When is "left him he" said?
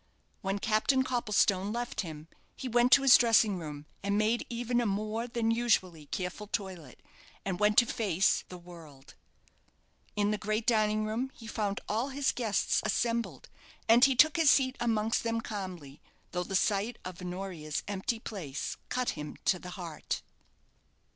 1.71-2.67